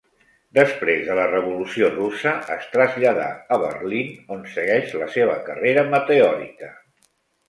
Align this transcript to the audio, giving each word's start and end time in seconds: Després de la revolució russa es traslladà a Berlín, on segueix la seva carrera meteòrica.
Després 0.57 1.01
de 1.07 1.15
la 1.17 1.25
revolució 1.31 1.89
russa 1.91 2.31
es 2.55 2.65
traslladà 2.75 3.27
a 3.57 3.59
Berlín, 3.65 4.07
on 4.37 4.41
segueix 4.55 4.97
la 5.03 5.11
seva 5.17 5.37
carrera 5.51 5.85
meteòrica. 5.93 6.71